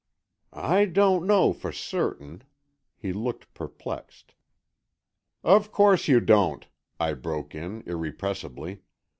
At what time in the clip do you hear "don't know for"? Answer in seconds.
0.85-1.71